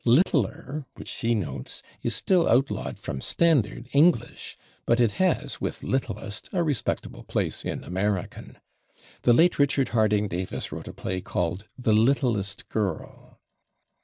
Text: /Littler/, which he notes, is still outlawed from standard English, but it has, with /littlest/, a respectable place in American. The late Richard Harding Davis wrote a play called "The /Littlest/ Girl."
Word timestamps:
/Littler/, 0.03 0.85
which 0.95 1.11
he 1.11 1.35
notes, 1.35 1.83
is 2.01 2.15
still 2.15 2.49
outlawed 2.49 2.97
from 2.97 3.21
standard 3.21 3.87
English, 3.93 4.57
but 4.87 4.99
it 4.99 5.11
has, 5.23 5.61
with 5.61 5.81
/littlest/, 5.81 6.51
a 6.51 6.63
respectable 6.63 7.21
place 7.23 7.63
in 7.63 7.83
American. 7.83 8.57
The 9.21 9.33
late 9.33 9.59
Richard 9.59 9.89
Harding 9.89 10.27
Davis 10.27 10.71
wrote 10.71 10.87
a 10.87 10.93
play 10.93 11.21
called 11.21 11.67
"The 11.77 11.93
/Littlest/ 11.93 12.67
Girl." 12.69 13.39